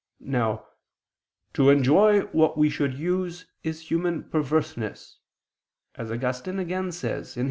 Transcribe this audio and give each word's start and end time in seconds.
Now 0.33 0.65
"to 1.53 1.69
enjoy 1.69 2.21
what 2.31 2.57
we 2.57 2.71
should 2.71 2.95
use 2.95 3.45
is 3.61 3.91
human 3.91 4.23
perverseness," 4.23 5.19
as 5.93 6.11
Augustine 6.11 6.57
again 6.57 6.91
says 6.91 7.35
(Qq. 7.35 7.39